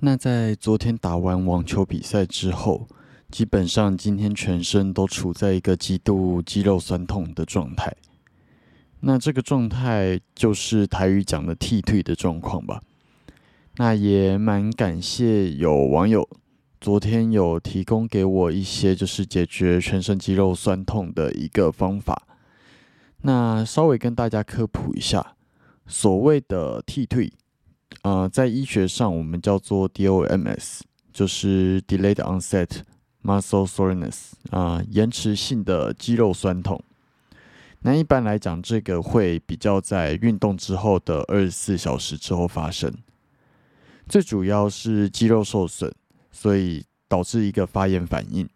[0.00, 2.86] 那在昨天打完网球比赛之后，
[3.30, 7.96] 基本上今天全身都处在一个极度肌肉酸痛的状态。
[9.00, 12.82] 那这个状态就是台语讲的“剃退”的状况吧。
[13.76, 16.28] 那也蛮感谢有网友
[16.80, 22.26] 昨天有提供给我一些就是解决全身肌肉酸痛的一个方法。
[23.22, 25.36] 那稍微跟大家科普一下，
[25.86, 27.32] 所谓的“剃退”。
[28.02, 30.80] 呃，在医学上，我们叫做 DOMS，
[31.12, 32.68] 就是 Delayed Onset
[33.22, 36.80] Muscle Soreness，啊，延迟性的肌肉酸痛。
[37.80, 42.92] 那一般来讲，这个会比较在运动之后的二十四小时之后发生。
[44.08, 45.92] 最主要是肌肉受损，
[46.30, 48.48] 所以导致一个发炎反应，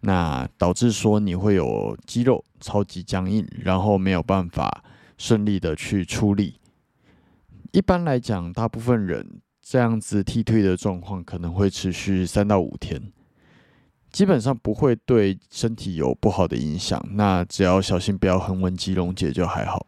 [0.00, 4.84] 那导致说你会有肌肉超级僵硬，然后没有办法
[5.18, 6.54] 顺利的去出力。
[7.72, 13.12] 一般来讲，大部分人这样子踢退的状况可能会持续三到五天，
[14.10, 17.04] 基本上不会对身体有不好的影响。
[17.12, 19.86] 那只要小心不要横纹肌溶解就还好。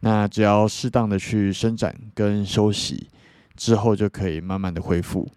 [0.00, 3.08] 那只要适当的去伸展跟休息
[3.56, 5.28] 之后，就可以慢慢的恢复。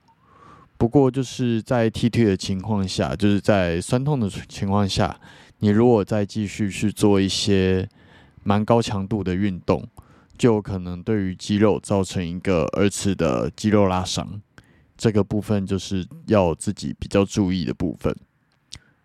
[0.77, 5.19] 不过就是在踢退的情况下，就是在酸痛的情况下，
[5.59, 7.87] 你如果再继续去做一些
[8.43, 9.87] 蛮高强度的运动。
[10.37, 14.39] 就可能对于肌肉造成一个二次的肌肉拉伤，
[14.95, 18.15] 这个部分就是要自己比较注意的部分。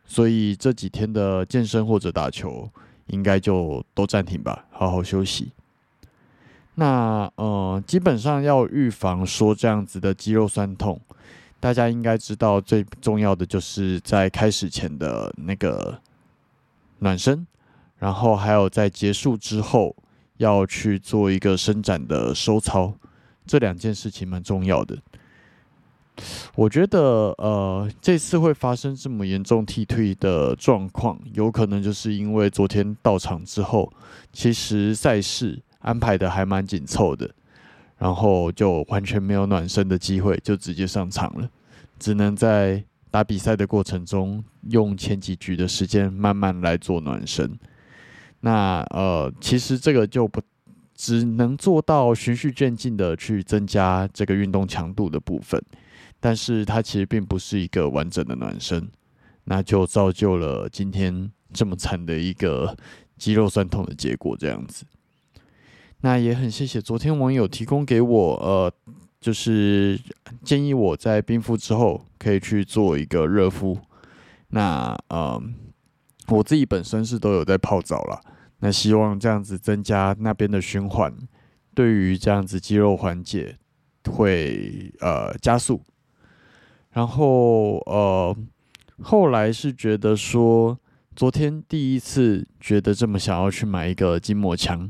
[0.05, 2.69] 所以这几天的健身或者打球，
[3.07, 5.53] 应该就都暂停吧，好好休息。
[6.75, 11.01] 那呃，基本上要预防说这样子的肌肉酸痛，
[11.59, 15.99] 大家应该知道最重要的就是在开始前的那个
[16.99, 17.47] 暖身，
[17.99, 19.97] 然后还有在结束之后。
[20.43, 22.93] 要去做一个伸展的收操，
[23.47, 24.99] 这两件事情蛮重要的。
[26.55, 33.91] 我觉得，呃，这次会发生这么严重踢退的状况，有可能就是因为昨天到场之后，
[34.33, 37.31] 其实赛事安排的还蛮紧凑的，
[37.97, 41.49] 然后就完全没有暖身的机会，就直接上场了，
[41.99, 47.59] 只能在打比赛的过程中用前几局的时间慢慢来做暖身。
[48.43, 50.41] 那呃，其实这个就不
[50.95, 55.61] 只能做到循序渐进的去增加这个运动强度的部分，
[56.21, 58.89] 但是它其实并不是一个完整的暖身。
[59.45, 62.77] 那就造就了今天这么惨的一个
[63.17, 64.37] 肌肉酸痛的结果。
[64.37, 64.85] 这样子，
[66.03, 68.73] 那也很谢谢昨天网友提供给我，呃，
[69.21, 69.99] 就是
[70.45, 73.77] 建议我在冰敷之后可以去做一个热敷。
[74.51, 75.43] 那呃，
[76.29, 78.21] 我自己本身是都有在泡澡了，
[78.65, 81.13] 那希望这样子增加那边的循环，
[81.75, 83.59] 对于这样子肌肉缓解
[84.09, 85.83] 会呃加速。
[86.93, 88.37] 然后呃，
[89.03, 90.79] 后来是觉得说，
[91.17, 94.89] 昨天第一次觉得这么想要去买一个筋膜枪，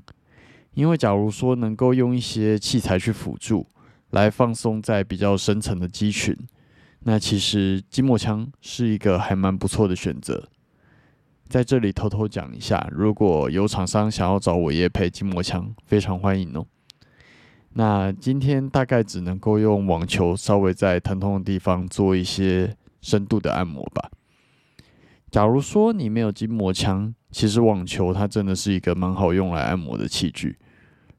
[0.75, 3.67] 因为假如说能够用一些器材去辅助，
[4.11, 6.37] 来放松在比较深层的肌群。
[7.05, 10.47] 那其实筋膜枪是一个还蛮不错的选择，
[11.53, 16.65] 在这里偷偷讲一下，如果有厂商想要找我也配筋膜枪，非常欢迎哦。
[17.75, 24.11] 那今天大概只能够用网球稍微在疼痛的地方做一些深度的按摩吧。
[25.31, 30.57] 假如说你没有筋膜枪，其实网球它真的是一个蛮好用来按摩的器具，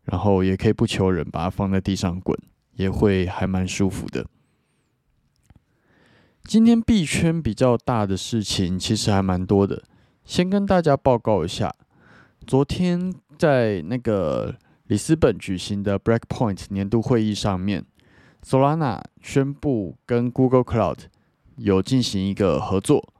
[0.06, 2.36] 然后也可以不求人把它放在地上滚，
[2.74, 4.26] 也会还蛮舒服的。
[6.44, 9.84] 今天币圈比较大的事情其实还蛮多的，
[10.26, 11.74] 先跟大家报告一下，
[12.48, 14.56] 昨天在那个
[14.88, 17.86] 里斯本举行的 Breakpoint 年度会议上面
[18.44, 21.00] ，Solana 宣布跟 Google Cloud
[21.58, 23.14] 有进行一个合作，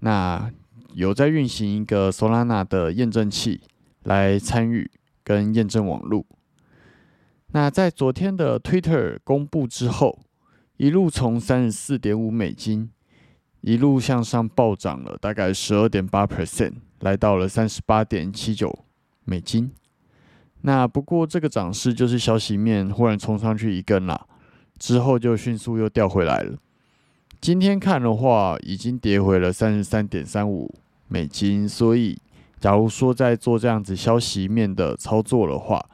[0.00, 0.50] 那
[0.94, 3.60] 有在运行一个 Solana 的验证器
[4.04, 4.90] 来参与
[5.22, 6.24] 跟验证网络。
[7.48, 10.18] 那在昨天的 Twitter 公布之后。
[10.78, 12.88] 一路从三十四点五美金，
[13.60, 18.84] 一路向上暴涨了大概十二点八 percent，来到了三十八点七九
[19.24, 19.70] 美金。
[20.62, 24.26] 那不过这个涨势就是消息面忽然冲上去一根啦，
[24.78, 26.56] 之后就迅速又掉回来了。
[27.40, 30.74] 今天看的话，已经跌回了三十三点三五
[31.06, 31.68] 美金。
[31.68, 32.20] 所以，
[32.58, 35.84] 假如说在做这样子消息面的操作的话，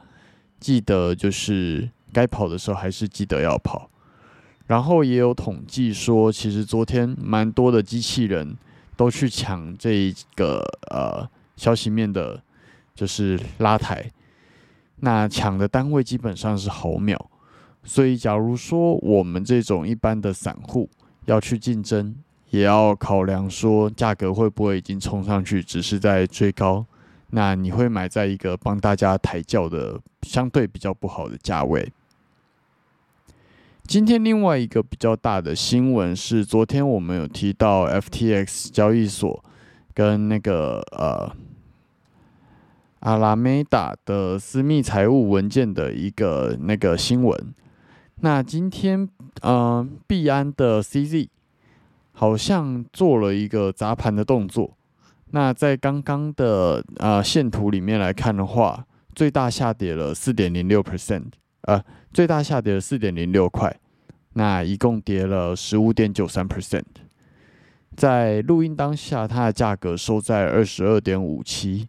[0.59, 3.89] 记得就是该跑的时候还是记得要跑。
[4.67, 8.57] 然后也有统计说，其实昨天蛮多的机器人
[8.97, 12.41] 都去抢这个呃消息面的，
[12.95, 14.11] 就是拉抬。
[14.97, 17.29] 那抢的单位基本上是毫秒，
[17.83, 20.89] 所以假如说我们这种一般的散户
[21.25, 22.15] 要去竞争，
[22.49, 26.85] 也要考量说价格会不会已经冲上去，只是在追高。
[27.31, 31.91] 那你会买在一个帮大家抬轿的相对比较不好的价位。
[33.87, 39.43] 今天另外一个比较大的新闻是，昨天我们有提到 FTX 交易所
[39.93, 41.31] 跟那个呃
[43.01, 47.53] 阿拉梅达的私密财务文件的一个那个新闻。
[48.21, 49.07] 那今天
[49.41, 51.27] 呃币安的 CZ
[52.11, 54.75] 好像做了一个砸盘的动作。
[55.29, 61.25] 那在刚刚的呃线图里面来看的话，最大下跌了四点零六 percent，
[61.65, 61.83] 呃。
[62.13, 63.77] 最大下跌了四点零六块，
[64.33, 66.85] 那一共跌了十五点九三 percent。
[67.97, 71.85] 在录音当下，它的价格收在二十二点五七。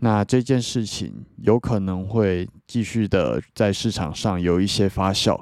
[0.00, 5.40] 那这件事情有可能会继续的在市场上有一些发酵，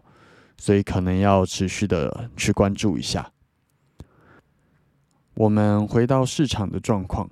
[0.59, 3.33] 所以可能要持续的去关注一下。
[5.35, 7.29] 我们回到市场的状况，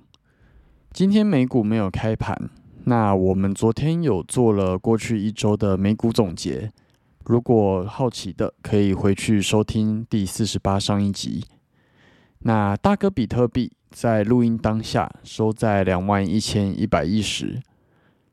[0.91, 2.49] 今天美股没有开盘，
[2.89, 6.71] 那我们昨天有做了过去一周的美股总结。
[7.23, 11.45] 如果好奇的，可以回去收听第四十八上一集。
[12.39, 17.61] 那大哥比特币在录音当下收在两万一千一百一十，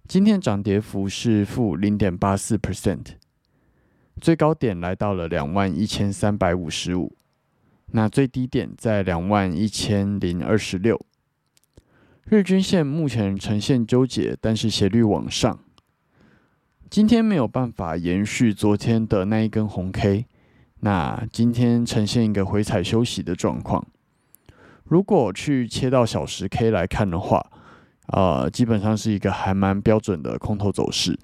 [0.09, 3.09] 今天涨跌幅是负零点八四 percent，
[4.23, 7.15] 最高点来到了两万一千三百五十五，
[7.89, 11.06] 那最低点在两万一千零二十六。
[12.29, 15.61] 日均线目前呈现纠结，但是斜率往上。
[16.91, 20.27] 今天没有办法延续昨天的那一根红 K，
[20.81, 23.87] 那今天呈现一个回踩休息的状况。
[24.83, 27.49] 如果去切到小时 K 来看的话，
[28.09, 31.17] 呃，基本上是一个还蛮标准的空头走势，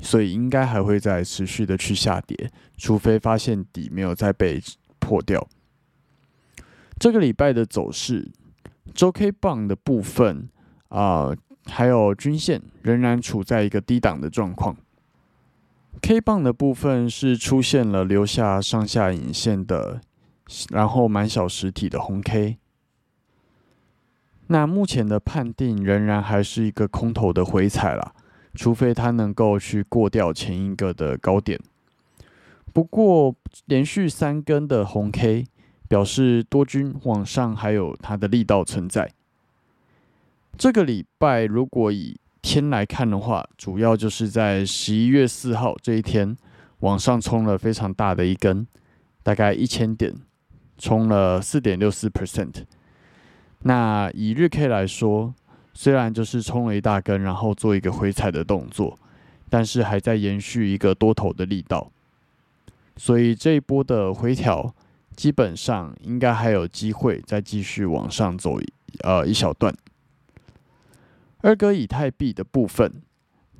[0.00, 4.60] 所以应该还会再持续的去下跌，除非发现底没有再被
[4.98, 5.48] 破掉。
[6.98, 8.28] 这个礼拜的走势，
[8.94, 10.48] 周 K 棒的部分
[10.88, 11.34] 啊。
[11.66, 14.76] 还有均线仍然处在一个低档的状况
[16.00, 20.00] ，K 棒的部分是出现了留下上下影线的，
[20.70, 22.58] 然后满小实体的红 K。
[24.48, 28.12] 那目前的判定仍然还是一个空头的回踩了，
[28.54, 31.60] 除非它能够去过掉前一个的高点。
[32.72, 33.32] 不过
[33.66, 35.46] 连续三根的红 K
[35.92, 39.12] 表示多军往上还有它的力道存在。
[40.56, 46.34] 这个礼拜如果以天来看的话，主要就是在十一月四号这一天
[46.78, 48.66] 往上冲了非常大的一根，
[49.22, 50.14] 大概一千点，
[50.78, 52.64] 冲了四点六四 percent。
[53.64, 55.34] 那以日 K 来说，
[55.74, 58.98] 虽然就是冲了一大根，然后做一个回踩的动作，
[59.50, 61.92] 但是还在延续一个多头的力道，
[62.96, 64.74] 所以这一波的回调
[65.16, 68.58] 基本上应该还有机会再继续往上走，
[69.04, 69.74] 呃一小段。
[71.42, 73.02] 二哥以太币的部分，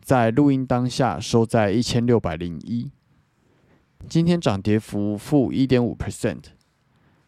[0.01, 2.91] 在录音当下收在一千六百零一，
[4.09, 6.45] 今天涨跌幅负一点五 percent，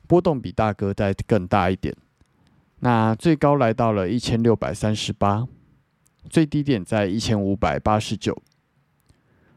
[0.07, 1.95] 波动比大哥再更大一点。
[2.81, 5.47] 那最高来到了一千六百三十八，
[6.29, 8.43] 最低点在一千五百八十九。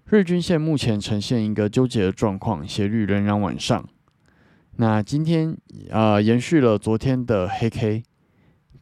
[0.06, 3.88] 日均线目前呈现一个纠结的状况，斜率仍然往上。
[4.80, 5.58] 那今天
[5.90, 8.04] 呃延续了昨天的黑 K，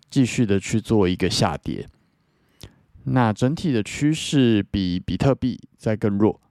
[0.09, 1.87] 继续的去做一个下跌。
[3.05, 6.41] 那整体的趋势比比特币在更弱。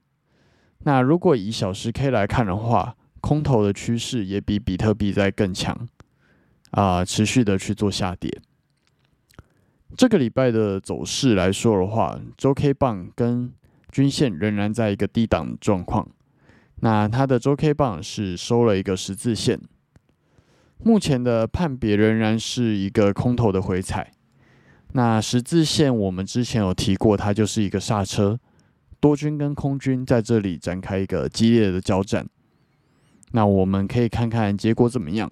[0.79, 5.89] 那如果以小时 K 来看的话，空头的趋势也比比特币在更强，
[6.71, 8.41] 啊，持续的去做下跌。
[9.97, 13.53] 这个礼拜的走势来说的话，周 K 棒跟
[13.91, 16.09] 均线仍然在一个低档状况。
[16.81, 19.61] 那它的周 K 棒是收了一个十字线，
[20.79, 24.13] 目前的判别仍然是一个空头的回踩。
[24.93, 28.39] 那十字线，我们之前有提过，它就是一个刹车，
[29.01, 32.27] 多军跟空军在这里展开一个激烈的交战。
[33.33, 35.31] 那我们可以看看结果怎么样。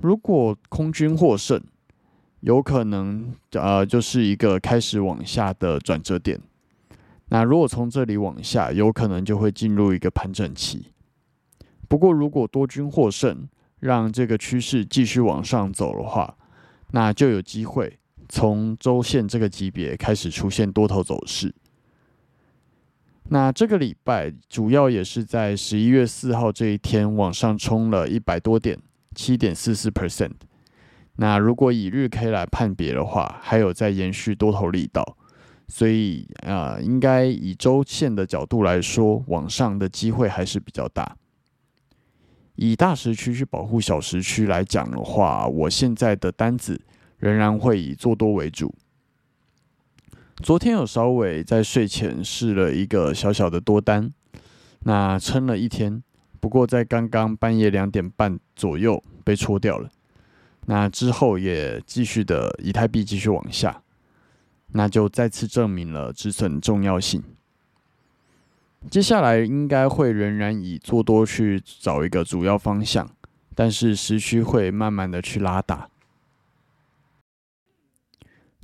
[0.00, 1.60] 如果空军获胜，
[2.40, 6.40] 有可能呃就是一个开始往下的转折点。
[7.34, 10.92] 那如果从这里往下，有可能就会进入一个盘整期。
[11.88, 13.48] 不过如果多军获胜，
[13.80, 16.36] 让这个趋势继续往上走的话，
[16.92, 17.98] 那就有机会。
[18.28, 21.52] 从周线这个级别开始出现多头走势，
[23.24, 28.78] 那这个礼拜主要也是在十一月四号这一天往上冲了一百多点，
[29.12, 30.34] 七点四四 percent。
[31.16, 35.16] 那如果以日 K 来判别的话，还有在延续多头力道，
[35.68, 41.16] 所以啊，应该以周线的角度来说，往上的机会还是比较大。
[42.56, 46.80] 以大时区去保护小时区来讲的话，我现在的单子。
[47.18, 48.74] 仍然会以做多为主。
[50.42, 54.12] 昨天有稍微在睡前试了一个小小的多单，
[54.80, 56.02] 那撑了一天，
[56.38, 59.88] 不过在刚刚半夜两点半左右被戳掉了。
[60.66, 63.80] 那之后也继续的以太币继续往下，
[64.76, 67.22] 那就再次证明了止损重要性。
[68.90, 73.08] 接下来应该会仍然以做多去找一个主要方向，
[73.54, 75.88] 但是时区会慢慢的去拉大。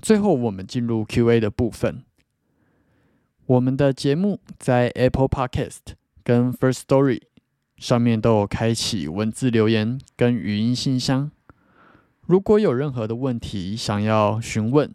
[0.02, 2.04] 最后，我们进入 Q&A 的部分。
[3.46, 7.22] 我们的节目在 Apple Podcast 跟 First Story
[7.76, 11.30] 上面都有开启文字留言跟语音信箱。
[12.26, 14.94] 如果有任何的问题想要询问、